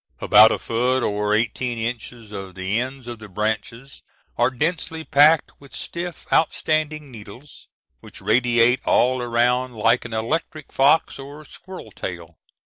[0.19, 4.01] About a foot or eighteen inches of the ends of the branches
[4.35, 7.67] are densely packed with stiff outstanding needles,
[7.99, 12.39] which radiate all around like an electric fox or squirrel tail.